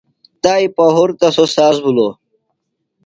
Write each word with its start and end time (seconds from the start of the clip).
تائی 0.43 0.65
پہُرتہ 0.75 1.27
سوۡ 1.35 1.49
ساز 1.55 1.75
بِھلوۡ۔ 1.83 2.13